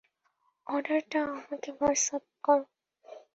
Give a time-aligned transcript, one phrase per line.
[0.67, 2.65] অর্ডারটা আমাকে হোয়াটসএ্যাপ করো।